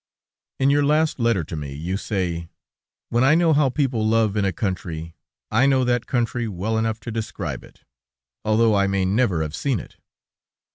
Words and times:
In 0.59 0.71
your 0.71 0.83
last 0.83 1.19
letter 1.19 1.43
to 1.43 1.55
me, 1.55 1.75
you 1.75 1.95
say: 1.95 2.49
"When 3.09 3.23
I 3.23 3.35
know 3.35 3.53
how 3.53 3.69
people 3.69 4.03
love 4.03 4.35
in 4.35 4.43
a 4.45 4.51
country, 4.51 5.13
I 5.51 5.67
know 5.67 5.83
that 5.83 6.07
country 6.07 6.47
well 6.47 6.79
enough 6.79 6.99
to 7.01 7.11
describe 7.11 7.63
it, 7.63 7.83
although 8.43 8.73
I 8.73 8.87
may 8.87 9.05
never 9.05 9.43
have 9.43 9.55
seen 9.55 9.79
it." 9.79 9.97